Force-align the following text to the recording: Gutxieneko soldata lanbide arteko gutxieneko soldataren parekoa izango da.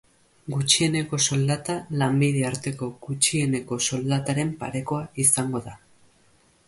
Gutxieneko 0.51 1.17
soldata 1.33 1.75
lanbide 2.01 2.41
arteko 2.51 2.89
gutxieneko 3.09 3.81
soldataren 3.91 4.55
parekoa 4.65 5.03
izango 5.29 5.63
da. 5.69 5.77